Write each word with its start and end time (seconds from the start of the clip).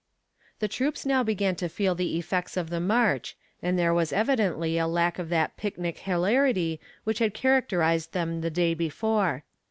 The 0.61 0.67
troops 0.67 1.05
now 1.05 1.21
began 1.21 1.55
to 1.57 1.69
feel 1.69 1.93
the 1.93 2.17
effects 2.17 2.57
of 2.57 2.71
the 2.71 2.79
march, 2.79 3.37
and 3.61 3.77
there 3.77 3.93
was 3.93 4.11
evidently 4.11 4.79
a 4.79 4.87
lack 4.87 5.19
of 5.19 5.29
that 5.29 5.57
pic 5.57 5.77
nic 5.77 5.99
hilarity 5.99 6.79
which 7.03 7.19
had 7.19 7.35
characterized 7.35 8.11
them 8.11 8.41
the 8.41 8.49
day 8.49 8.73
before. 8.73 9.43